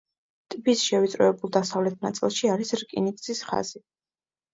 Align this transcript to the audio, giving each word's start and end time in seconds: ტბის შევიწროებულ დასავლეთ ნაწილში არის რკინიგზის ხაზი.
ტბის 0.51 0.79
შევიწროებულ 0.85 1.51
დასავლეთ 1.57 1.99
ნაწილში 2.05 2.49
არის 2.55 2.73
რკინიგზის 2.81 3.43
ხაზი. 3.51 3.83